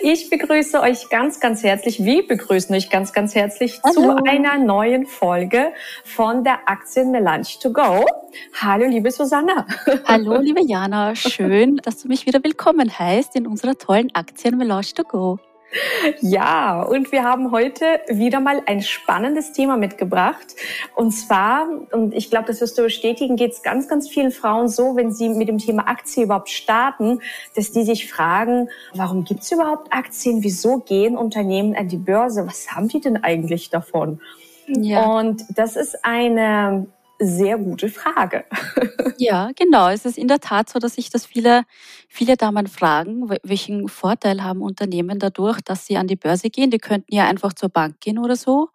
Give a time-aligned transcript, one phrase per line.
[0.00, 2.04] Ich begrüße euch ganz, ganz herzlich.
[2.04, 4.16] Wir begrüßen euch ganz, ganz herzlich Hallo.
[4.16, 5.72] zu einer neuen Folge
[6.04, 8.06] von der Aktien Melange to Go.
[8.60, 9.66] Hallo, liebe Susanna.
[10.06, 11.14] Hallo, liebe Jana.
[11.14, 15.38] Schön, dass du mich wieder willkommen heißt in unserer tollen Aktien Melange to Go.
[16.20, 20.54] Ja, und wir haben heute wieder mal ein spannendes Thema mitgebracht.
[20.94, 24.68] Und zwar, und ich glaube, das wirst du bestätigen, geht es ganz, ganz vielen Frauen
[24.68, 27.20] so, wenn sie mit dem Thema Aktie überhaupt starten,
[27.56, 30.42] dass die sich fragen, warum gibt es überhaupt Aktien?
[30.42, 32.46] Wieso gehen Unternehmen an die Börse?
[32.46, 34.20] Was haben die denn eigentlich davon?
[34.66, 35.04] Ja.
[35.04, 36.86] Und das ist eine
[37.26, 38.44] sehr gute Frage.
[39.18, 39.88] Ja, genau.
[39.88, 41.62] Es ist in der Tat so, dass sich das viele,
[42.08, 46.70] viele Damen fragen, welchen Vorteil haben Unternehmen dadurch, dass sie an die Börse gehen.
[46.70, 48.70] Die könnten ja einfach zur Bank gehen oder so.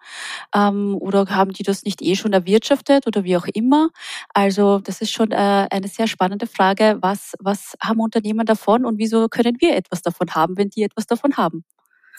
[0.56, 3.89] Ähm, oder haben die das nicht eh schon erwirtschaftet oder wie auch immer.
[4.34, 6.98] Also das ist schon äh, eine sehr spannende Frage.
[7.02, 11.08] Was, was haben Unternehmen davon und wieso können wir etwas davon haben, wenn die etwas
[11.08, 11.66] davon haben?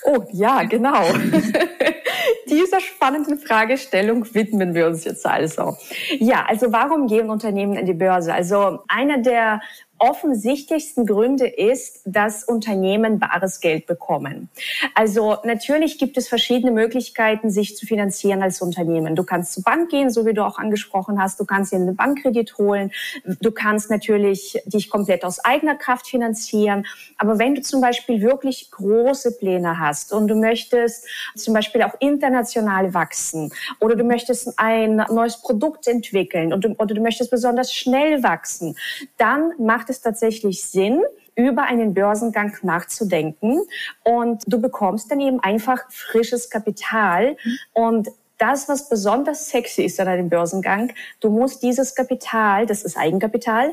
[0.05, 1.03] Oh ja, genau.
[2.49, 5.77] Dieser spannenden Fragestellung widmen wir uns jetzt also.
[6.19, 8.33] Ja, also warum gehen Unternehmen in die Börse?
[8.33, 9.61] Also einer der
[9.99, 14.49] offensichtlichsten Gründe ist, dass Unternehmen bares Geld bekommen.
[14.95, 19.17] Also natürlich gibt es verschiedene Möglichkeiten, sich zu finanzieren als Unternehmen.
[19.17, 21.41] Du kannst zur Bank gehen, so wie du auch angesprochen hast.
[21.41, 22.93] Du kannst dir einen Bankkredit holen.
[23.41, 26.87] Du kannst natürlich dich komplett aus eigener Kraft finanzieren.
[27.17, 31.95] Aber wenn du zum Beispiel wirklich große Pläne hast und du möchtest zum Beispiel auch
[32.01, 38.77] international wachsen oder du möchtest ein neues Produkt entwickeln oder du möchtest besonders schnell wachsen,
[39.17, 41.03] dann macht macht es tatsächlich Sinn,
[41.35, 43.61] über einen Börsengang nachzudenken.
[44.05, 47.37] Und du bekommst dann eben einfach frisches Kapital.
[47.73, 52.97] Und das, was besonders sexy ist an einem Börsengang, du musst dieses Kapital, das ist
[52.97, 53.73] Eigenkapital,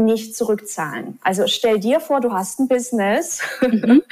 [0.00, 1.18] nicht zurückzahlen.
[1.22, 4.02] Also stell dir vor, du hast ein Business, mhm.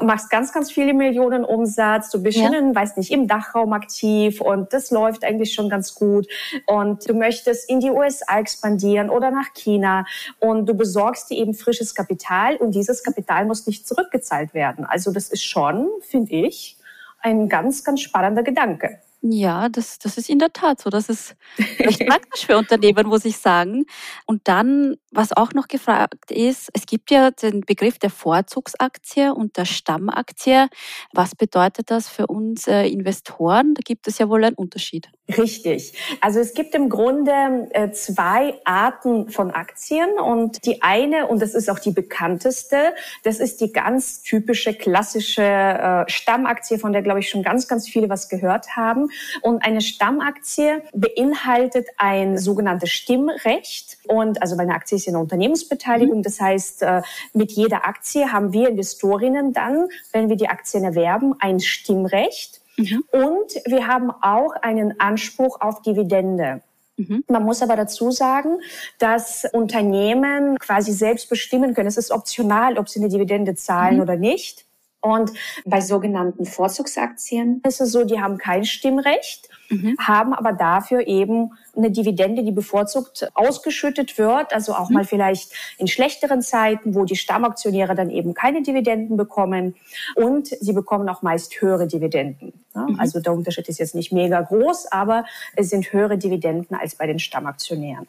[0.00, 2.52] machst ganz, ganz viele Millionen Umsatz, du bist ja.
[2.52, 6.26] schon, weiß nicht, im Dachraum aktiv und das läuft eigentlich schon ganz gut
[6.66, 10.06] und du möchtest in die USA expandieren oder nach China
[10.40, 14.84] und du besorgst dir eben frisches Kapital und dieses Kapital muss nicht zurückgezahlt werden.
[14.84, 16.76] Also das ist schon, finde ich,
[17.20, 18.98] ein ganz, ganz spannender Gedanke.
[19.26, 20.90] Ja, das, das ist in der Tat so.
[20.90, 21.34] Das ist
[21.80, 23.86] recht praktisch für Unternehmen, muss ich sagen.
[24.26, 29.56] Und dann, was auch noch gefragt ist, es gibt ja den Begriff der Vorzugsaktie und
[29.56, 30.68] der Stammaktie.
[31.12, 33.74] Was bedeutet das für uns äh, Investoren?
[33.74, 35.08] Da gibt es ja wohl einen Unterschied.
[35.38, 35.94] Richtig.
[36.20, 41.54] Also es gibt im Grunde äh, zwei Arten von Aktien und die eine, und das
[41.54, 42.92] ist auch die bekannteste,
[43.22, 47.88] das ist die ganz typische klassische äh, Stammaktie, von der, glaube ich, schon ganz, ganz
[47.88, 49.08] viele was gehört haben.
[49.40, 53.98] Und eine Stammaktie beinhaltet ein sogenanntes Stimmrecht.
[54.06, 56.18] Und also bei einer Aktie ist eine Unternehmensbeteiligung.
[56.18, 56.22] Mhm.
[56.22, 61.34] Das heißt, äh, mit jeder Aktie haben wir Investorinnen dann, wenn wir die Aktien erwerben,
[61.38, 62.60] ein Stimmrecht.
[62.76, 63.04] Mhm.
[63.12, 66.62] Und wir haben auch einen Anspruch auf Dividende.
[66.96, 67.24] Mhm.
[67.28, 68.58] Man muss aber dazu sagen,
[68.98, 71.88] dass Unternehmen quasi selbst bestimmen können.
[71.88, 74.02] Es ist optional, ob sie eine Dividende zahlen mhm.
[74.02, 74.64] oder nicht.
[75.00, 75.32] Und
[75.66, 79.96] bei sogenannten Vorzugsaktien ist es so, die haben kein Stimmrecht, mhm.
[80.00, 84.96] haben aber dafür eben eine Dividende, die bevorzugt ausgeschüttet wird, also auch mhm.
[84.96, 89.74] mal vielleicht in schlechteren Zeiten, wo die Stammaktionäre dann eben keine Dividenden bekommen
[90.14, 92.52] und sie bekommen auch meist höhere Dividenden.
[92.74, 93.00] Ja, mhm.
[93.00, 95.24] Also der Unterschied ist jetzt nicht mega groß, aber
[95.56, 98.06] es sind höhere Dividenden als bei den Stammaktionären.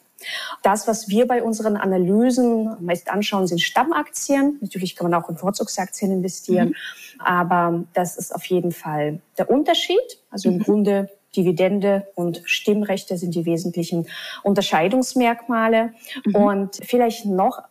[0.63, 4.57] Das, was wir bei unseren Analysen meist anschauen, sind Stammaktien.
[4.61, 7.21] Natürlich kann man auch in Vorzugsaktien investieren, mhm.
[7.21, 10.19] aber das ist auf jeden Fall der Unterschied.
[10.31, 10.63] Also im mhm.
[10.63, 14.07] Grunde Dividende und Stimmrechte sind die wesentlichen
[14.43, 15.93] Unterscheidungsmerkmale.
[16.25, 16.35] Mhm.
[16.35, 17.63] Und vielleicht noch,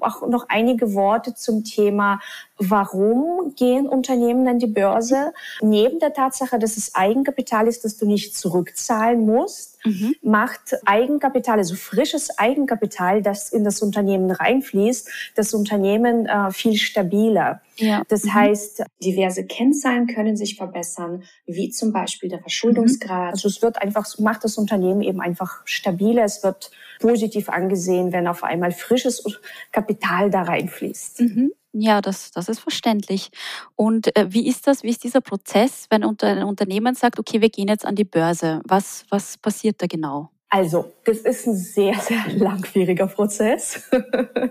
[0.00, 2.20] auch noch einige Worte zum Thema,
[2.58, 5.32] warum gehen Unternehmen an die Börse?
[5.60, 10.14] Neben der Tatsache, dass es Eigenkapital ist, das du nicht zurückzahlen musst, mhm.
[10.22, 17.60] macht Eigenkapital, also frisches Eigenkapital, das in das Unternehmen reinfließt, das Unternehmen äh, viel stabiler.
[17.76, 18.02] Ja.
[18.08, 18.34] Das mhm.
[18.34, 23.26] heißt, diverse Kennzahlen können sich verbessern, wie zum Beispiel der Verschuldungsgrad.
[23.26, 23.30] Mhm.
[23.32, 26.24] Also es wird einfach, macht das Unternehmen eben einfach stabiler.
[26.24, 26.70] Es wird
[27.00, 29.22] positiv angesehen, wenn auf einmal frisches
[29.72, 31.20] Kapital da reinfließt.
[31.20, 31.52] Mhm.
[31.78, 33.30] Ja, das, das ist verständlich.
[33.74, 37.42] Und äh, wie ist das, wie ist dieser Prozess, wenn unter, ein Unternehmen sagt, okay,
[37.42, 38.62] wir gehen jetzt an die Börse?
[38.64, 40.30] Was, was passiert da genau?
[40.48, 43.82] Also, das ist ein sehr, sehr langwieriger Prozess.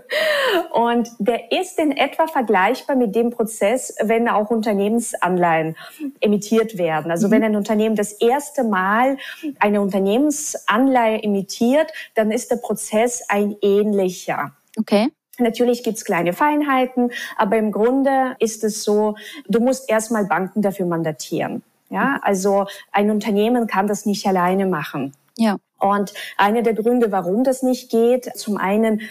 [0.72, 5.74] und der ist in etwa vergleichbar mit dem Prozess, wenn auch Unternehmensanleihen
[6.20, 7.10] emittiert werden.
[7.10, 7.32] Also, mhm.
[7.32, 9.16] wenn ein Unternehmen das erste Mal
[9.58, 14.52] eine Unternehmensanleihe emittiert, dann ist der Prozess ein ähnlicher.
[14.78, 15.08] Okay.
[15.38, 19.16] Natürlich gibt's kleine Feinheiten, aber im Grunde ist es so,
[19.46, 21.62] du musst erstmal Banken dafür mandatieren.
[21.88, 25.12] Ja, also ein Unternehmen kann das nicht alleine machen.
[25.36, 25.56] Ja.
[25.78, 29.02] Und einer der Gründe, warum das nicht geht, zum einen,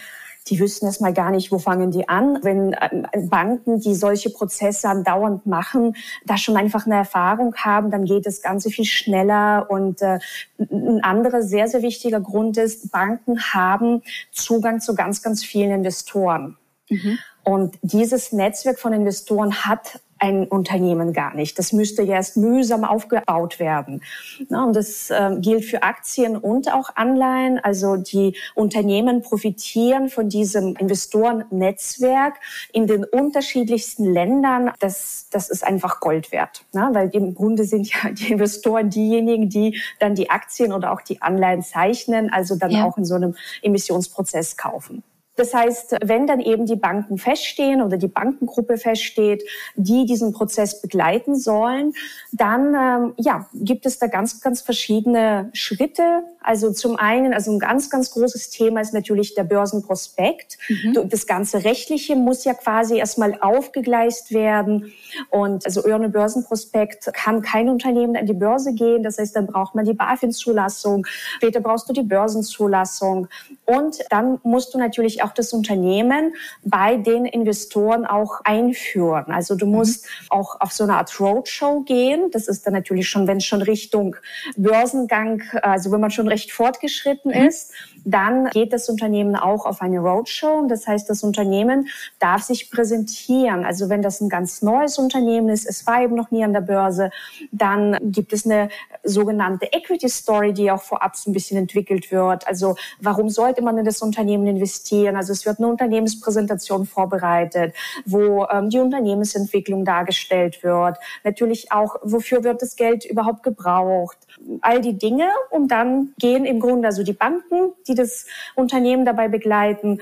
[0.47, 2.39] die wüssten erst mal gar nicht, wo fangen die an.
[2.43, 5.95] Wenn äh, Banken, die solche Prozesse andauernd machen,
[6.25, 9.67] da schon einfach eine Erfahrung haben, dann geht das Ganze viel schneller.
[9.69, 10.19] Und äh,
[10.59, 14.01] ein anderer sehr, sehr wichtiger Grund ist, Banken haben
[14.31, 16.57] Zugang zu ganz, ganz vielen Investoren.
[16.89, 17.17] Mhm.
[17.43, 21.59] Und dieses Netzwerk von Investoren hat ein Unternehmen gar nicht.
[21.59, 24.01] Das müsste ja erst mühsam aufgebaut werden.
[24.49, 27.59] Und das äh, gilt für Aktien und auch Anleihen.
[27.59, 32.35] Also die Unternehmen profitieren von diesem Investorennetzwerk
[32.71, 34.71] in den unterschiedlichsten Ländern.
[34.79, 36.63] Das, das ist einfach Gold wert.
[36.71, 41.21] Weil im Grunde sind ja die Investoren diejenigen, die dann die Aktien oder auch die
[41.21, 42.85] Anleihen zeichnen, also dann ja.
[42.85, 45.03] auch in so einem Emissionsprozess kaufen.
[45.35, 49.43] Das heißt, wenn dann eben die Banken feststehen oder die Bankengruppe feststeht,
[49.75, 51.93] die diesen Prozess begleiten sollen,
[52.31, 56.23] dann ähm, ja, gibt es da ganz, ganz verschiedene Schritte.
[56.45, 60.59] Also zum einen, also ein ganz, ganz großes Thema ist natürlich der Börsenprospekt.
[60.69, 61.09] Mhm.
[61.09, 64.93] Das ganze Rechtliche muss ja quasi erstmal aufgegleist werden.
[65.31, 69.01] Und also ohne Börsenprospekt kann kein Unternehmen an die Börse gehen.
[69.01, 71.07] Das heißt, dann braucht man die BaFin-Zulassung.
[71.37, 73.27] Später brauchst du die Börsenzulassung.
[73.65, 79.25] Und dann musst du natürlich auch das Unternehmen bei den Investoren auch einführen.
[79.31, 80.09] Also du musst mhm.
[80.29, 82.29] auch auf so eine Art Roadshow gehen.
[82.31, 84.15] Das ist dann natürlich schon, wenn es schon Richtung
[84.55, 87.47] Börsengang, also wenn man schon recht fortgeschritten mhm.
[87.47, 87.71] ist,
[88.05, 90.67] dann geht das Unternehmen auch auf eine Roadshow.
[90.67, 91.87] Das heißt, das Unternehmen
[92.19, 93.65] darf sich präsentieren.
[93.65, 96.61] Also wenn das ein ganz neues Unternehmen ist, es war eben noch nie an der
[96.61, 97.09] Börse,
[97.51, 98.69] dann gibt es eine
[99.03, 102.47] sogenannte Equity Story, die auch vorab so ein bisschen entwickelt wird.
[102.47, 105.15] Also warum sollte man in das Unternehmen investieren?
[105.15, 107.73] Also es wird eine Unternehmenspräsentation vorbereitet,
[108.05, 110.97] wo ähm, die Unternehmensentwicklung dargestellt wird.
[111.23, 114.17] Natürlich auch, wofür wird das Geld überhaupt gebraucht?
[114.61, 115.29] All die Dinge.
[115.49, 118.25] Und dann gehen im Grunde also die Banken, die das
[118.55, 119.99] Unternehmen dabei begleiten,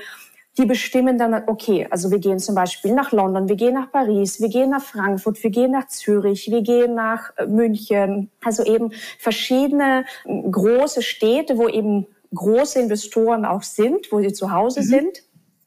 [0.56, 4.40] die bestimmen dann, okay, also wir gehen zum Beispiel nach London, wir gehen nach Paris,
[4.40, 8.30] wir gehen nach Frankfurt, wir gehen nach Zürich, wir gehen nach äh, München.
[8.42, 14.80] Also eben verschiedene große Städte, wo eben große Investoren auch sind, wo sie zu Hause
[14.80, 14.84] mhm.
[14.84, 15.22] sind.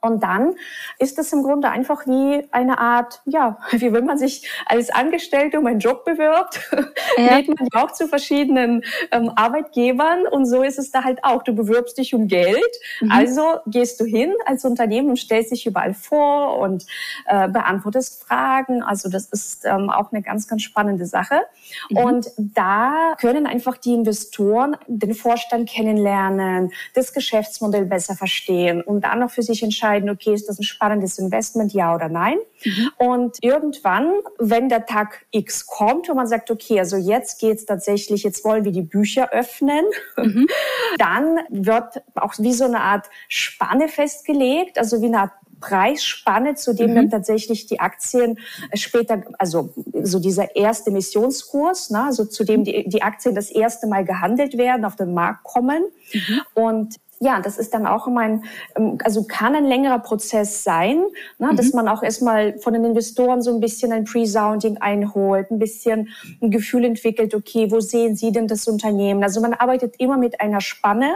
[0.08, 0.56] Und dann
[1.00, 5.60] ist es im Grunde einfach wie eine Art, ja, wie wenn man sich als Angestellte
[5.60, 6.60] um einen Job bewirbt,
[7.18, 7.38] ja.
[7.38, 11.44] geht man ja auch zu verschiedenen ähm, Arbeitgebern und so ist es da halt auch.
[11.44, 12.58] Du bewirbst dich um Geld,
[13.02, 13.12] mhm.
[13.12, 16.86] also gehst du hin als Unternehmen und stellst dich überall vor und
[17.26, 18.82] äh, beantwortest Fragen.
[18.84, 21.42] Also das ist ähm, auch eine ganz, ganz spannende Sache.
[21.90, 21.98] Mhm.
[21.98, 29.20] Und da können einfach die Investoren den Vorstand kennenlernen, das Geschäftsmodell besser verstehen und dann
[29.20, 32.38] noch für sich entscheiden, entscheiden, okay, ist das ein spannendes Investment, ja oder nein.
[32.64, 32.92] Mhm.
[32.98, 38.24] Und irgendwann, wenn der Tag X kommt und man sagt, okay, also jetzt geht's tatsächlich,
[38.24, 39.86] jetzt wollen wir die Bücher öffnen,
[40.18, 40.48] mhm.
[40.98, 46.76] dann wird auch wie so eine Art Spanne festgelegt, also wie eine Art Preisspanne, zu
[46.76, 46.96] dem mhm.
[46.96, 48.38] dann tatsächlich die Aktien
[48.76, 53.88] später, also so dieser erste Missionskurs, ne, also zu dem die, die Aktien das erste
[53.88, 55.84] Mal gehandelt werden, auf den Markt kommen.
[56.14, 56.42] Mhm.
[56.54, 58.44] Und ja, das ist dann auch immer ein,
[58.76, 61.04] ähm, also kann ein längerer Prozess sein,
[61.40, 61.56] ne, mhm.
[61.56, 66.10] dass man auch erstmal von den Investoren so ein bisschen ein Pre-Sounding einholt, ein bisschen
[66.42, 69.24] ein Gefühl entwickelt, okay, wo sehen Sie denn das Unternehmen?
[69.24, 71.16] Also man arbeitet immer mit einer Spanne,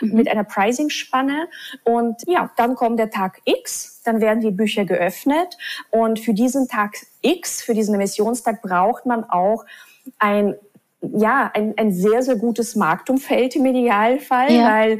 [0.00, 0.14] mhm.
[0.14, 1.48] mit einer Pricing-Spanne
[1.84, 5.56] und ja, dann kommt der Tag X, dann werden die Bücher geöffnet
[5.90, 9.64] und für diesen Tag X, für diesen Emissionstag braucht man auch
[10.18, 10.54] ein
[11.00, 14.68] ja, ein, ein sehr, sehr gutes Marktumfeld im Idealfall, ja.
[14.68, 14.98] weil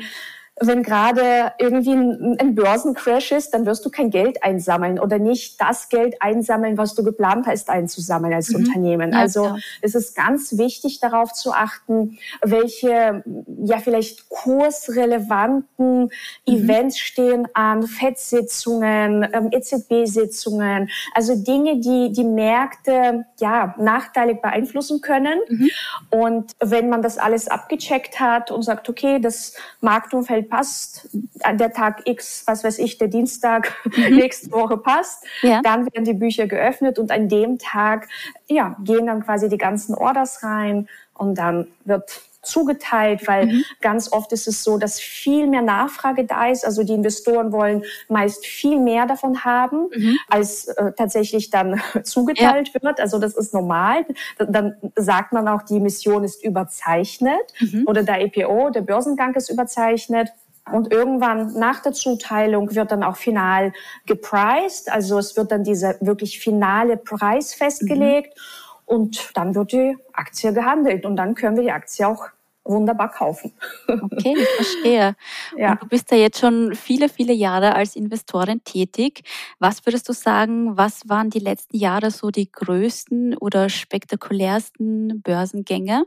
[0.59, 5.61] wenn gerade irgendwie ein, ein, Börsencrash ist, dann wirst du kein Geld einsammeln oder nicht
[5.61, 8.57] das Geld einsammeln, was du geplant hast einzusammeln als mhm.
[8.57, 9.13] Unternehmen.
[9.13, 9.57] Ja, also ja.
[9.83, 13.23] es ist ganz wichtig darauf zu achten, welche
[13.65, 16.11] ja vielleicht kursrelevanten mhm.
[16.47, 25.39] Events stehen an, FED-Sitzungen, ähm, EZB-Sitzungen, also Dinge, die die Märkte ja nachteilig beeinflussen können.
[25.49, 25.71] Mhm.
[26.09, 31.09] Und wenn man das alles abgecheckt hat und sagt, okay, das Marktumfeld passt,
[31.55, 34.17] der Tag X, was weiß ich, der Dienstag mhm.
[34.17, 35.61] nächste Woche passt, ja.
[35.63, 38.09] dann werden die Bücher geöffnet und an dem Tag,
[38.49, 43.65] ja, gehen dann quasi die ganzen Orders rein und dann wird zugeteilt, weil mhm.
[43.81, 46.65] ganz oft ist es so, dass viel mehr Nachfrage da ist.
[46.65, 50.19] Also die Investoren wollen meist viel mehr davon haben, mhm.
[50.29, 52.83] als äh, tatsächlich dann zugeteilt ja.
[52.83, 53.01] wird.
[53.01, 54.07] Also das ist normal.
[54.39, 57.85] Dann sagt man auch, die Mission ist überzeichnet mhm.
[57.87, 60.31] oder der IPO, der Börsengang ist überzeichnet.
[60.73, 63.73] Und irgendwann nach der Zuteilung wird dann auch final
[64.05, 64.91] gepriced.
[64.91, 68.37] Also es wird dann dieser wirklich finale Preis festgelegt.
[68.37, 68.66] Mhm.
[68.87, 71.05] Und dann wird die Aktie gehandelt.
[71.05, 72.29] Und dann können wir die Aktie auch
[72.69, 73.53] wunderbar kaufen.
[73.89, 75.17] Okay, ich verstehe.
[75.57, 75.73] Ja.
[75.73, 79.23] Und du bist ja jetzt schon viele, viele Jahre als Investorin tätig.
[79.59, 86.05] Was würdest du sagen, was waren die letzten Jahre so die größten oder spektakulärsten Börsengänge?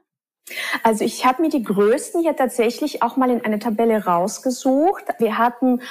[0.84, 5.04] Also ich habe mir die größten hier tatsächlich auch mal in eine Tabelle rausgesucht.
[5.20, 5.82] Wir hatten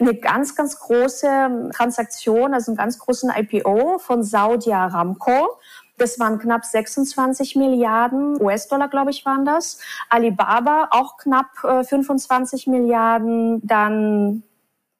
[0.00, 5.58] eine ganz, ganz große Transaktion, also einen ganz großen IPO von Saudi Aramco.
[5.98, 9.80] Das waren knapp 26 Milliarden US-Dollar, glaube ich, waren das.
[10.10, 13.66] Alibaba auch knapp äh, 25 Milliarden.
[13.66, 14.42] Dann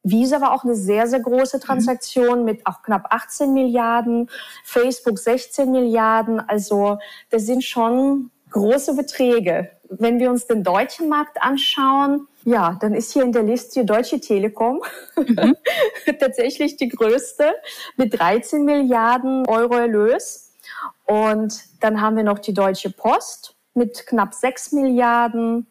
[0.02, 4.30] Visa war auch eine sehr, sehr große Transaktion mit auch knapp 18 Milliarden.
[4.64, 6.40] Facebook 16 Milliarden.
[6.40, 6.98] Also
[7.30, 9.70] das sind schon große Beträge.
[9.88, 13.86] Wenn wir uns den deutschen Markt anschauen, ja, dann ist hier in der Liste die
[13.86, 14.80] Deutsche Telekom
[15.16, 15.56] mhm.
[16.20, 17.52] tatsächlich die größte
[17.96, 20.45] mit 13 Milliarden Euro Erlös.
[21.04, 25.66] Und dann haben wir noch die Deutsche Post mit knapp 6 Milliarden.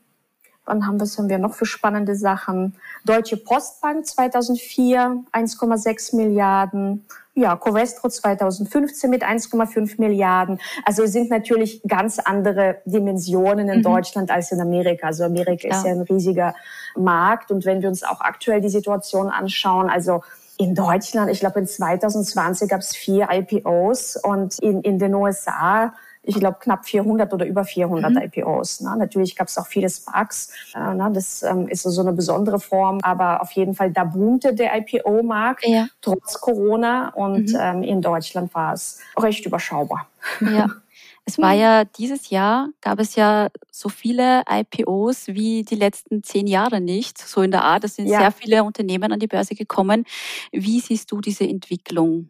[0.66, 2.76] Dann haben wir, was haben wir noch für spannende Sachen?
[3.06, 7.06] Deutsche Postbank 2004 1,6 Milliarden.
[7.36, 10.60] Ja, Covestro 2015 mit 1,5 Milliarden.
[10.86, 13.84] Also es sind natürlich ganz andere Dimensionen in mhm.
[13.84, 15.08] Deutschland als in Amerika.
[15.08, 15.78] Also Amerika ja.
[15.78, 16.56] ist ja ein riesiger
[16.96, 17.52] Markt.
[17.52, 20.24] Und wenn wir uns auch aktuell die Situation anschauen, also
[20.58, 25.94] in Deutschland, ich glaube in 2020 gab es vier IPOs und in, in den USA
[26.28, 28.18] ich glaube, knapp 400 oder über 400 mhm.
[28.18, 28.82] IPOs.
[28.82, 28.96] Ne?
[28.98, 30.52] Natürlich gab es auch viele Sparks.
[30.74, 31.12] Äh, ne?
[31.14, 33.00] Das ähm, ist so eine besondere Form.
[33.02, 35.88] Aber auf jeden Fall, da boomte der IPO-Markt ja.
[36.02, 37.10] trotz Corona.
[37.10, 37.60] Und mhm.
[37.60, 40.08] ähm, in Deutschland war es recht überschaubar.
[40.42, 40.68] Ja.
[41.28, 41.60] Es war mhm.
[41.60, 47.18] ja dieses Jahr, gab es ja so viele IPOs wie die letzten zehn Jahre nicht.
[47.18, 48.20] So in der Art, es sind ja.
[48.20, 50.06] sehr viele Unternehmen an die Börse gekommen.
[50.52, 52.30] Wie siehst du diese Entwicklung?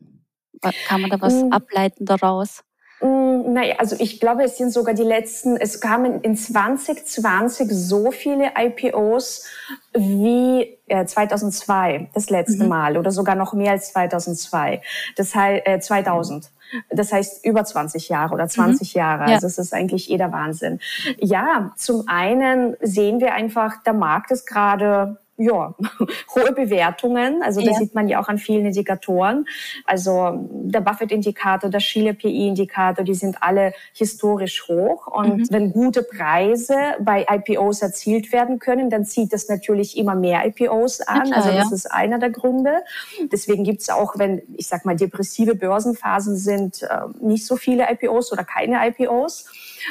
[0.87, 1.51] Kann man da was mhm.
[1.51, 2.63] ableiten daraus?
[3.01, 8.11] Mm, naja, also ich glaube, es sind sogar die letzten, es kamen in 2020 so
[8.11, 9.45] viele IPOs
[9.93, 12.69] wie äh, 2002, das letzte mhm.
[12.69, 14.81] Mal, oder sogar noch mehr als 2002.
[15.17, 16.49] Das heißt, äh, 2000.
[16.89, 18.99] Das heißt über 20 Jahre oder 20 mhm.
[18.99, 19.23] Jahre.
[19.25, 20.79] Also es ist eigentlich eh der Wahnsinn.
[21.19, 25.75] Ja, zum einen sehen wir einfach, der Markt ist gerade ja,
[26.35, 27.41] hohe Bewertungen.
[27.43, 27.79] Also das ja.
[27.79, 29.45] sieht man ja auch an vielen Indikatoren.
[29.85, 35.07] Also der Buffett-Indikator, der Schiele PI-Indikator, die sind alle historisch hoch.
[35.07, 35.47] Und mhm.
[35.49, 41.01] wenn gute Preise bei IPOs erzielt werden können, dann zieht das natürlich immer mehr IPOs
[41.01, 41.23] an.
[41.23, 41.75] Klar, also das ja.
[41.75, 42.83] ist einer der Gründe.
[43.31, 46.87] Deswegen gibt es auch, wenn, ich sag mal, depressive Börsenphasen sind, äh,
[47.19, 49.45] nicht so viele IPOs oder keine IPOs.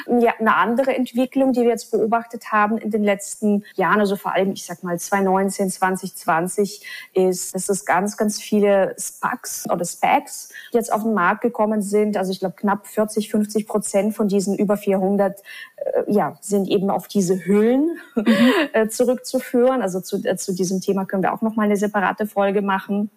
[0.07, 4.33] Ja, eine andere Entwicklung, die wir jetzt beobachtet haben in den letzten Jahren, also vor
[4.33, 10.49] allem, ich sag mal 2019, 2020, ist, dass es ganz, ganz viele SPACs oder SPACs
[10.71, 12.17] jetzt auf den Markt gekommen sind.
[12.17, 15.41] Also ich glaube knapp 40, 50 Prozent von diesen über 400
[15.75, 18.25] äh, ja, sind eben auf diese Hüllen mhm.
[18.73, 19.81] äh, zurückzuführen.
[19.81, 23.09] Also zu, äh, zu diesem Thema können wir auch noch mal eine separate Folge machen.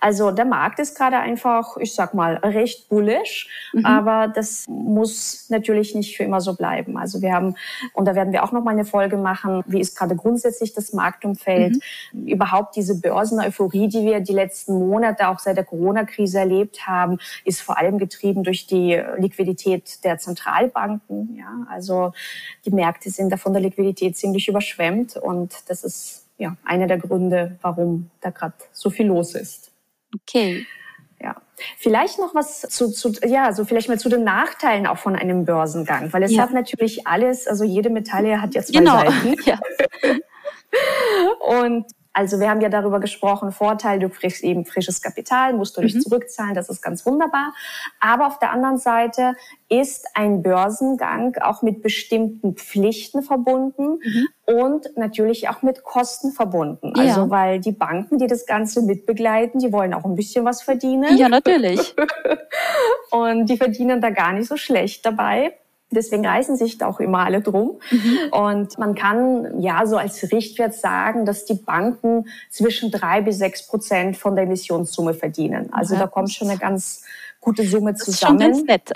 [0.00, 3.84] Also der Markt ist gerade einfach, ich sag mal, recht bullish, mhm.
[3.84, 6.96] aber das muss natürlich nicht für immer so bleiben.
[6.96, 7.54] Also wir haben,
[7.92, 10.92] und da werden wir auch noch mal eine Folge machen, wie ist gerade grundsätzlich das
[10.92, 11.78] Marktumfeld,
[12.12, 12.26] mhm.
[12.26, 17.60] überhaupt diese Börseneuphorie, die wir die letzten Monate auch seit der Corona-Krise erlebt haben, ist
[17.60, 21.36] vor allem getrieben durch die Liquidität der Zentralbanken.
[21.36, 22.12] Ja, also
[22.64, 26.98] die Märkte sind da von der Liquidität ziemlich überschwemmt und das ist ja, einer der
[26.98, 29.72] Gründe, warum da gerade so viel los ist.
[30.14, 30.66] Okay.
[31.20, 31.34] Ja,
[31.76, 35.44] vielleicht noch was zu, zu, ja, so vielleicht mal zu den Nachteilen auch von einem
[35.44, 36.42] Börsengang, weil es ja.
[36.42, 38.98] hat natürlich alles, also jede Medaille hat ja zwei genau.
[38.98, 39.36] Seiten.
[39.44, 39.58] Ja.
[41.40, 41.86] Und
[42.18, 45.94] also wir haben ja darüber gesprochen, Vorteil, du kriegst eben frisches Kapital, musst du nicht
[45.94, 46.00] mhm.
[46.00, 47.54] zurückzahlen, das ist ganz wunderbar.
[48.00, 49.34] Aber auf der anderen Seite
[49.68, 54.28] ist ein Börsengang auch mit bestimmten Pflichten verbunden mhm.
[54.46, 56.92] und natürlich auch mit Kosten verbunden.
[56.96, 57.04] Ja.
[57.04, 61.16] Also weil die Banken, die das Ganze mitbegleiten, die wollen auch ein bisschen was verdienen.
[61.18, 61.94] Ja, natürlich.
[63.12, 65.54] und die verdienen da gar nicht so schlecht dabei.
[65.90, 67.80] Deswegen reißen sich da auch immer alle drum.
[67.90, 68.18] Mhm.
[68.32, 73.66] Und man kann ja so als Richtwert sagen, dass die Banken zwischen drei bis sechs
[73.66, 75.72] Prozent von der Emissionssumme verdienen.
[75.72, 76.00] Also ja.
[76.00, 77.02] da kommt schon eine ganz
[77.40, 78.38] gute Summe zusammen.
[78.38, 78.92] Das ist schon ganz nett.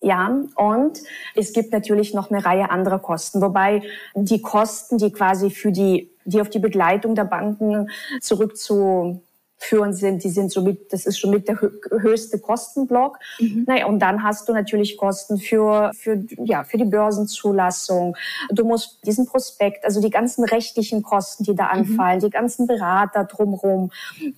[0.00, 1.00] Ja, und
[1.34, 3.82] es gibt natürlich noch eine Reihe anderer Kosten, wobei
[4.14, 7.90] die Kosten, die quasi für die, die auf die Begleitung der Banken
[8.20, 9.22] zurück zu
[9.58, 13.18] führend sind, die sind somit, das ist schon mit der höchste Kostenblock.
[13.40, 13.64] Mhm.
[13.66, 18.16] Naja, und dann hast du natürlich Kosten für, für, ja, für die Börsenzulassung.
[18.50, 21.80] Du musst diesen Prospekt, also die ganzen rechtlichen Kosten, die da mhm.
[21.80, 22.22] anfallen, mhm.
[22.22, 23.90] die ganzen Berater drumherum,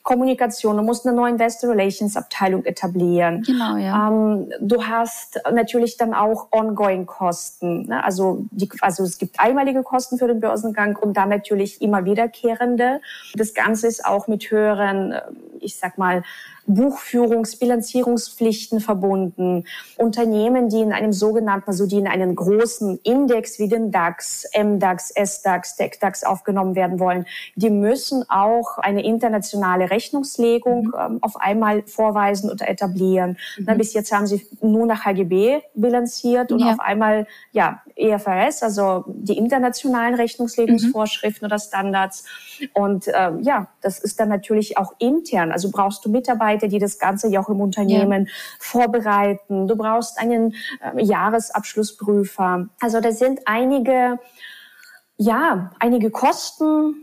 [0.03, 3.43] Kommunikation, du musst eine neue Investor Relations Abteilung etablieren.
[3.43, 4.09] Genau, ja.
[4.09, 7.87] Ähm, du hast natürlich dann auch ongoing Kosten.
[7.89, 8.03] Ne?
[8.03, 13.01] Also, die, also es gibt einmalige Kosten für den Börsengang und dann natürlich immer wiederkehrende.
[13.35, 15.10] Das Ganze ist auch mit höheren
[15.61, 16.23] ich sag mal,
[16.75, 19.65] Buchführungs-, Bilanzierungspflichten verbunden.
[19.97, 25.13] Unternehmen, die in einem sogenannten, also die in einen großen Index wie den DAX, MDAX,
[25.15, 30.95] SDAX, TechDAX aufgenommen werden wollen, die müssen auch eine internationale Rechnungslegung mhm.
[30.99, 33.37] ähm, auf einmal vorweisen oder etablieren.
[33.59, 33.65] Mhm.
[33.67, 36.73] Na, bis jetzt haben sie nur nach HGB bilanziert und ja.
[36.73, 41.53] auf einmal, ja, EFRS, also die internationalen Rechnungslegungsvorschriften mhm.
[41.53, 42.25] oder Standards.
[42.73, 45.53] Und äh, ja, das ist dann natürlich auch intern.
[45.53, 48.33] Also brauchst du Mitarbeiter, Mitarbeiter, die das Ganze ja auch im Unternehmen ja.
[48.59, 49.69] vorbereiten.
[49.69, 52.69] Du brauchst einen äh, Jahresabschlussprüfer.
[52.81, 54.19] Also da sind einige,
[55.17, 56.95] ja, einige Kosten,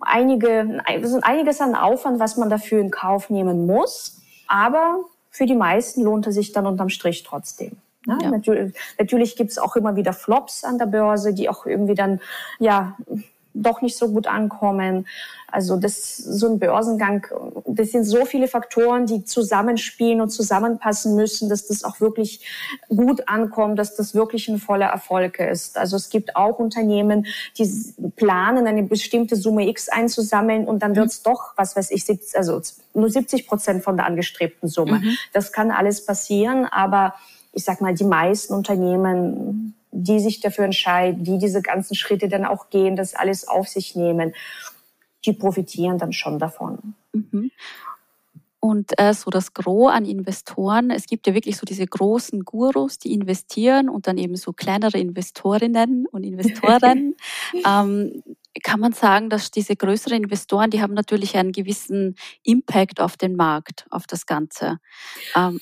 [0.00, 4.20] einige, ist einiges an Aufwand, was man dafür in Kauf nehmen muss.
[4.48, 7.76] Aber für die meisten lohnt es sich dann unterm Strich trotzdem.
[8.06, 8.30] Ja, ja.
[8.30, 12.20] Natürlich, natürlich gibt es auch immer wieder Flops an der Börse, die auch irgendwie dann
[12.58, 12.96] ja
[13.54, 15.06] doch nicht so gut ankommen.
[15.50, 17.26] Also das so ein Börsengang,
[17.74, 22.44] das sind so viele Faktoren, die zusammenspielen und zusammenpassen müssen, dass das auch wirklich
[22.88, 25.78] gut ankommt, dass das wirklich ein voller Erfolg ist.
[25.78, 27.26] Also es gibt auch Unternehmen,
[27.58, 27.70] die
[28.16, 31.30] planen, eine bestimmte Summe X einzusammeln und dann wird es mhm.
[31.30, 32.60] doch, was weiß ich, also
[32.94, 35.00] nur 70 Prozent von der angestrebten Summe.
[35.00, 35.16] Mhm.
[35.32, 37.14] Das kann alles passieren, aber
[37.52, 42.46] ich sag mal, die meisten Unternehmen die sich dafür entscheiden, die diese ganzen Schritte dann
[42.46, 44.34] auch gehen, das alles auf sich nehmen,
[45.24, 46.94] die profitieren dann schon davon.
[47.12, 47.50] Mhm.
[48.64, 52.96] Und äh, so das Gros an Investoren, es gibt ja wirklich so diese großen Gurus,
[52.96, 57.16] die investieren und dann eben so kleinere Investorinnen und Investoren.
[57.66, 58.22] ähm,
[58.62, 63.34] kann man sagen, dass diese größeren Investoren, die haben natürlich einen gewissen Impact auf den
[63.34, 64.78] Markt, auf das Ganze.
[65.34, 65.60] Ähm,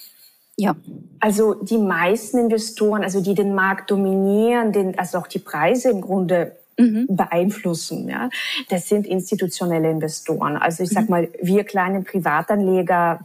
[0.56, 0.76] ja.
[1.20, 6.02] Also die meisten Investoren, also die den Markt dominieren, den, also auch die Preise im
[6.02, 7.06] Grunde mhm.
[7.08, 8.08] beeinflussen.
[8.08, 8.30] Ja,
[8.68, 10.56] das sind institutionelle Investoren.
[10.56, 11.10] Also ich sag mhm.
[11.10, 13.20] mal, wir kleinen Privatanleger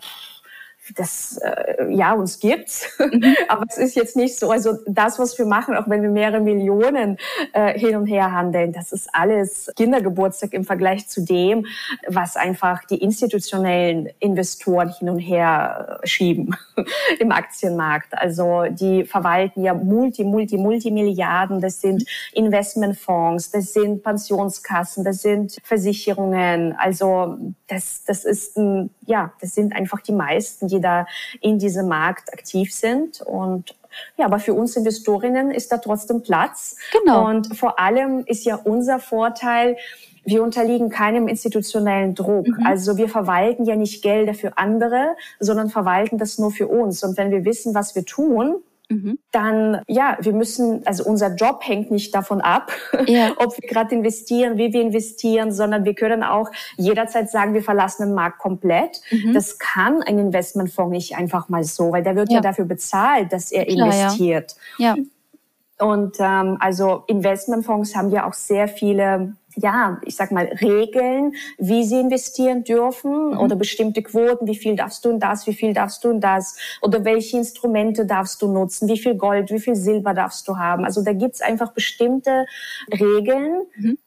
[0.93, 3.35] das äh, ja uns gibt's, mhm.
[3.47, 4.51] aber es ist jetzt nicht so.
[4.51, 7.17] Also das, was wir machen, auch wenn wir mehrere Millionen
[7.53, 11.65] äh, hin und her handeln, das ist alles Kindergeburtstag im Vergleich zu dem,
[12.07, 16.55] was einfach die institutionellen Investoren hin und her äh, schieben
[17.19, 18.17] im Aktienmarkt.
[18.17, 21.61] Also die verwalten ja multi, multi, multi Milliarden.
[21.61, 26.75] Das sind Investmentfonds, das sind Pensionskassen, das sind Versicherungen.
[26.77, 31.07] Also das, das ist ein, ja, das sind einfach die meisten, die da
[31.41, 33.75] in diesem Markt aktiv sind und
[34.17, 36.75] ja, aber für uns Investorinnen ist da trotzdem Platz.
[36.91, 37.27] Genau.
[37.27, 39.77] Und vor allem ist ja unser Vorteil,
[40.25, 42.47] wir unterliegen keinem institutionellen Druck.
[42.47, 42.65] Mhm.
[42.65, 47.03] Also wir verwalten ja nicht Gelder für andere, sondern verwalten das nur für uns.
[47.03, 48.55] Und wenn wir wissen, was wir tun,
[48.89, 49.17] Mhm.
[49.31, 52.71] dann ja, wir müssen, also unser Job hängt nicht davon ab,
[53.07, 53.33] ja.
[53.37, 58.07] ob wir gerade investieren, wie wir investieren, sondern wir können auch jederzeit sagen, wir verlassen
[58.07, 59.01] den Markt komplett.
[59.11, 59.33] Mhm.
[59.33, 63.33] Das kann ein Investmentfonds nicht einfach mal so, weil der wird ja, ja dafür bezahlt,
[63.33, 64.55] dass er Klar, investiert.
[64.77, 64.95] Ja.
[64.95, 65.03] ja.
[65.77, 71.83] Und ähm, also Investmentfonds haben ja auch sehr viele ja, ich sag mal, Regeln, wie
[71.83, 73.39] sie investieren dürfen mhm.
[73.39, 76.57] oder bestimmte Quoten, wie viel darfst du in das, wie viel darfst du in das
[76.81, 80.85] oder welche Instrumente darfst du nutzen, wie viel Gold, wie viel Silber darfst du haben.
[80.85, 82.45] Also da gibt's einfach bestimmte
[82.91, 83.65] Regeln.
[83.75, 83.97] Mhm.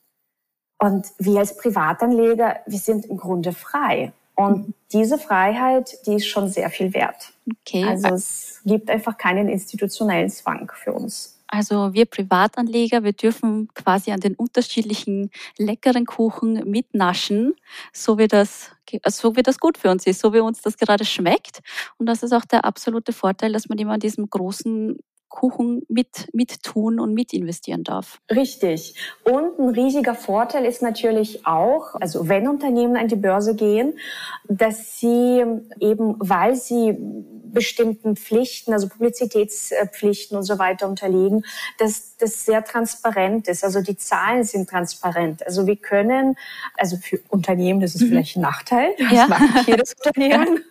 [0.81, 4.13] Und wir als Privatanleger, wir sind im Grunde frei.
[4.37, 4.75] Und mhm.
[4.93, 7.33] diese Freiheit, die ist schon sehr viel wert.
[7.67, 7.85] Okay.
[7.85, 11.38] Also es gibt einfach keinen institutionellen Zwang für uns.
[11.49, 17.55] Also wir Privatanleger, wir dürfen quasi an den unterschiedlichen leckeren Kuchen mitnaschen,
[17.93, 18.71] so wie das,
[19.07, 21.61] so wie das gut für uns ist, so wie uns das gerade schmeckt.
[21.97, 26.29] Und das ist auch der absolute Vorteil, dass man immer an diesem großen Kuchen mit,
[26.33, 28.19] mit tun und mit investieren darf.
[28.31, 28.95] Richtig.
[29.25, 33.95] Und ein riesiger Vorteil ist natürlich auch, also wenn Unternehmen an die Börse gehen,
[34.49, 35.45] dass sie
[35.81, 36.97] eben, weil sie
[37.53, 41.45] bestimmten Pflichten, also Publizitätspflichten und so weiter unterliegen,
[41.79, 43.65] dass das sehr transparent ist.
[43.65, 45.47] Also die Zahlen sind transparent.
[45.47, 46.37] Also wir können,
[46.77, 48.09] also für Unternehmen, das ist mhm.
[48.09, 49.27] vielleicht ein Nachteil, das ja.
[49.27, 50.65] macht nicht jedes Unternehmen,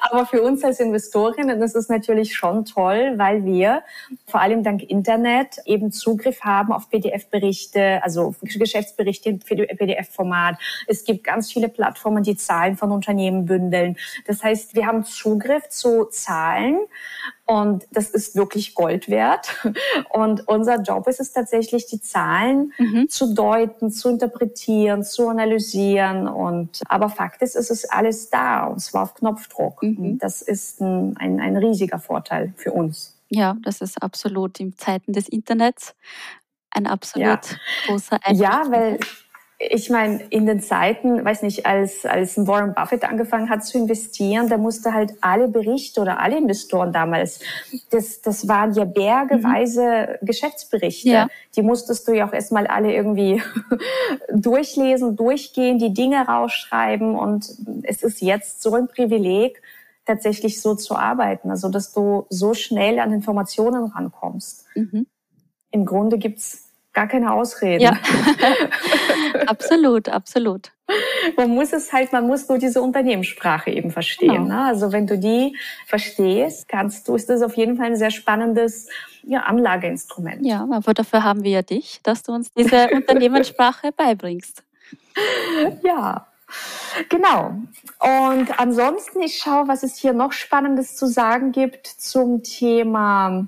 [0.00, 3.82] aber für uns als Investorinnen ist es natürlich schon toll, weil wir
[4.26, 10.58] vor allem dank Internet eben Zugriff haben auf PDF-Berichte, also Geschäftsberichte für PDF-Format.
[10.86, 13.96] Es gibt ganz viele Plattformen, die Zahlen von Unternehmen bündeln.
[14.26, 16.78] Das heißt, wir haben Zugriff zu Zahlen
[17.46, 19.48] und das ist wirklich Gold wert.
[20.10, 23.08] Und unser Job ist es tatsächlich, die Zahlen mhm.
[23.08, 26.28] zu deuten, zu interpretieren, zu analysieren.
[26.28, 29.82] Und aber Fakt ist, es ist alles da und zwar auf Knopfdruck.
[29.82, 30.18] Mhm.
[30.18, 33.16] Das ist ein, ein, ein riesiger Vorteil für uns.
[33.28, 35.94] Ja, das ist absolut in Zeiten des Internets
[36.70, 37.40] ein absolut ja.
[37.86, 38.40] großer Einfluss.
[38.40, 38.98] Ja, weil
[39.62, 44.48] ich meine, in den Zeiten, weiß nicht, als, als Warren Buffett angefangen hat zu investieren,
[44.48, 47.40] da musste halt alle Berichte oder alle Investoren damals,
[47.90, 50.26] das, das waren ja bergeweise mhm.
[50.26, 51.10] Geschäftsberichte.
[51.10, 51.28] Ja.
[51.56, 53.42] Die musstest du ja auch erstmal alle irgendwie
[54.32, 57.14] durchlesen, durchgehen, die Dinge rausschreiben.
[57.14, 59.60] Und es ist jetzt so ein Privileg,
[60.06, 61.50] tatsächlich so zu arbeiten.
[61.50, 64.64] Also, dass du so schnell an Informationen rankommst.
[64.74, 65.06] Mhm.
[65.70, 66.69] Im Grunde gibt's
[67.00, 67.80] gar keine Ausreden.
[67.80, 67.96] Ja.
[69.46, 70.70] absolut, absolut.
[71.38, 74.44] Man muss es halt, man muss nur diese Unternehmenssprache eben verstehen.
[74.44, 74.56] Genau.
[74.56, 74.64] Ne?
[74.64, 78.88] Also wenn du die verstehst, kannst du, ist das auf jeden Fall ein sehr spannendes
[79.22, 80.44] ja, Anlageinstrument.
[80.44, 84.62] Ja, aber dafür haben wir ja dich, dass du uns diese Unternehmenssprache beibringst.
[85.82, 86.26] Ja,
[87.08, 87.54] Genau.
[88.00, 93.46] Und ansonsten, ich schaue, was es hier noch Spannendes zu sagen gibt zum Thema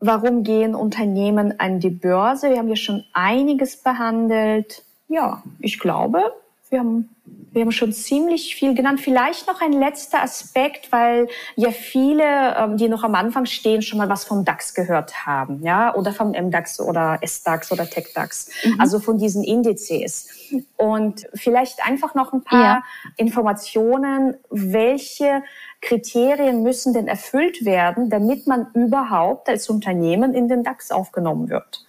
[0.00, 2.50] Warum gehen Unternehmen an die Börse?
[2.50, 4.82] Wir haben ja schon einiges behandelt.
[5.08, 6.32] Ja, ich glaube,
[6.70, 7.10] wir haben,
[7.52, 9.00] wir haben schon ziemlich viel genannt.
[9.00, 13.98] Vielleicht noch ein letzter Aspekt, weil ja viele, ähm, die noch am Anfang stehen, schon
[13.98, 18.80] mal was vom DAX gehört haben, ja, oder vom MDAX oder SDAX oder TechDAX, mhm.
[18.80, 20.28] also von diesen Indizes.
[20.76, 22.82] Und vielleicht einfach noch ein paar ja.
[23.16, 25.42] Informationen, welche
[25.80, 31.86] Kriterien müssen denn erfüllt werden, damit man überhaupt als Unternehmen in den DAX aufgenommen wird?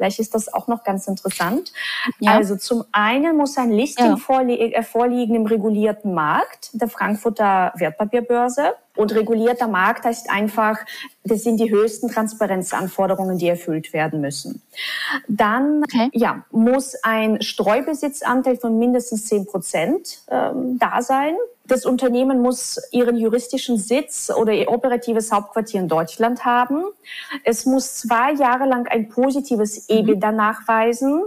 [0.00, 1.74] Vielleicht ist das auch noch ganz interessant.
[2.20, 2.32] Ja.
[2.32, 4.16] Also zum einen muss ein Listing ja.
[4.16, 8.76] vorlie äh, vorliegen im regulierten Markt der Frankfurter Wertpapierbörse.
[8.96, 10.78] Und regulierter Markt heißt einfach,
[11.24, 14.62] das sind die höchsten Transparenzanforderungen, die erfüllt werden müssen.
[15.28, 16.08] Dann okay.
[16.14, 21.36] ja, muss ein Streubesitzanteil von mindestens 10 Prozent ähm, da sein.
[21.70, 26.84] Das Unternehmen muss ihren juristischen Sitz oder ihr operatives Hauptquartier in Deutschland haben.
[27.44, 29.98] Es muss zwei Jahre lang ein positives mhm.
[29.98, 31.22] EBITDA nachweisen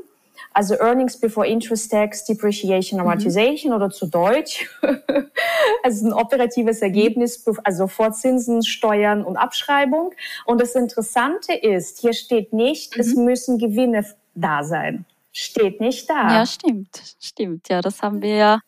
[0.53, 3.07] also Earnings before Interest Tax, Depreciation, mhm.
[3.07, 3.77] Amortization mhm.
[3.77, 4.69] oder zu Deutsch.
[5.83, 10.11] also ein operatives Ergebnis, also vor Zinsen, Steuern und Abschreibung.
[10.45, 13.01] Und das Interessante ist, hier steht nicht, mhm.
[13.01, 15.05] es müssen Gewinne da sein.
[15.31, 16.31] Steht nicht da.
[16.31, 17.69] Ja, stimmt, stimmt.
[17.69, 18.59] Ja, das haben wir ja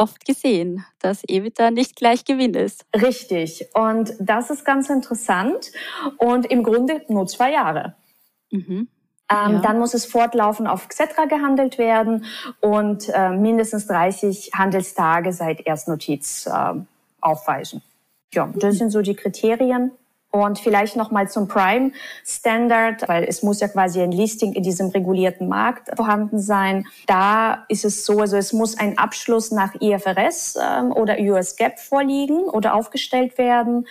[0.00, 2.86] oft gesehen, dass EBITDA nicht gleich Gewinn ist.
[2.94, 3.68] Richtig.
[3.74, 5.72] Und das ist ganz interessant.
[6.16, 7.94] Und im Grunde nur zwei Jahre.
[8.50, 8.88] Mhm.
[9.30, 9.58] Ähm, ja.
[9.60, 12.24] Dann muss es fortlaufend auf Xetra gehandelt werden
[12.60, 16.74] und äh, mindestens 30 Handelstage seit Erstnotiz äh,
[17.20, 17.82] aufweisen.
[18.32, 19.92] Ja, das sind so die Kriterien.
[20.32, 21.90] Und vielleicht noch mal zum Prime
[22.24, 26.86] Standard, weil es muss ja quasi ein Listing in diesem regulierten Markt vorhanden sein.
[27.08, 31.80] Da ist es so, also es muss ein Abschluss nach IFRS ähm, oder US GAAP
[31.80, 33.88] vorliegen oder aufgestellt werden.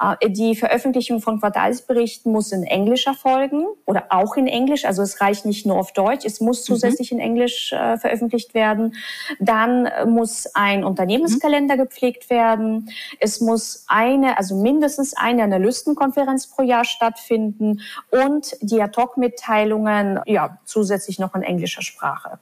[0.00, 4.84] Äh, die Veröffentlichung von Quartalsberichten muss in Englisch erfolgen oder auch in Englisch.
[4.84, 6.74] Also es reicht nicht nur auf Deutsch, es muss mhm.
[6.74, 7.18] zusätzlich mhm.
[7.18, 8.94] in Englisch äh, veröffentlicht werden.
[9.40, 12.88] Dann muss ein Unternehmenskalender gepflegt werden.
[13.18, 17.80] Es muss eine, also mindestens eine Analyse Analystenkonferenz pro Jahr stattfinden
[18.10, 22.38] und die Ad-Hoc-Mitteilungen, ja, zusätzlich noch in englischer Sprache.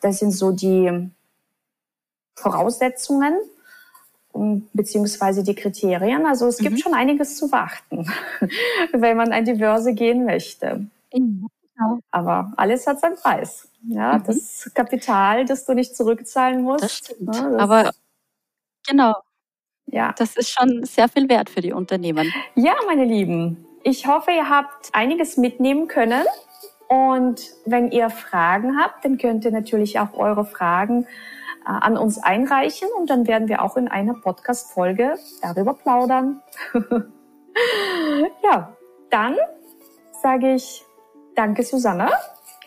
[0.00, 1.10] Das sind so die
[2.34, 3.34] Voraussetzungen
[4.72, 6.24] beziehungsweise die Kriterien.
[6.24, 6.64] Also es mhm.
[6.64, 8.10] gibt schon einiges zu beachten,
[8.92, 10.86] wenn man an die Börse gehen möchte.
[11.10, 11.48] Genau.
[12.10, 13.68] Aber alles hat seinen Preis.
[13.88, 14.24] Ja, mhm.
[14.24, 16.84] das Kapital, das du nicht zurückzahlen musst.
[16.84, 17.34] Das stimmt.
[17.34, 17.92] Ja, das Aber
[18.86, 19.14] genau,
[19.86, 20.14] ja.
[20.16, 22.32] Das ist schon sehr viel wert für die Unternehmen.
[22.54, 23.66] Ja, meine Lieben.
[23.82, 26.24] Ich hoffe, ihr habt einiges mitnehmen können.
[26.88, 31.06] Und wenn ihr Fragen habt, dann könnt ihr natürlich auch eure Fragen
[31.64, 36.42] äh, an uns einreichen und dann werden wir auch in einer Podcast-Folge darüber plaudern.
[38.44, 38.76] ja,
[39.10, 39.36] dann
[40.22, 40.84] sage ich
[41.34, 42.10] danke, Susanne.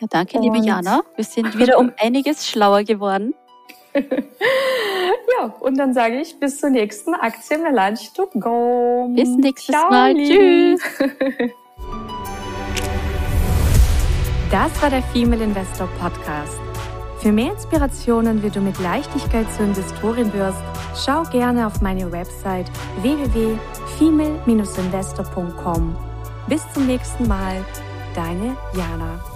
[0.00, 1.02] Ja, danke, und liebe Jana.
[1.14, 3.34] Wir sind wieder um einiges schlauer geworden.
[5.38, 9.08] Ja, und dann sage ich bis zur nächsten Aktie Melange to go.
[9.14, 10.14] Bis nächstes Ciao, Mal.
[10.14, 10.80] Tschüss.
[14.50, 16.60] Das war der Female Investor Podcast.
[17.18, 20.62] Für mehr Inspirationen, wie du mit Leichtigkeit zur Investorin wirst,
[20.94, 22.70] schau gerne auf meine Website
[23.02, 25.96] www.female-investor.com.
[26.48, 27.64] Bis zum nächsten Mal,
[28.14, 29.35] deine Jana.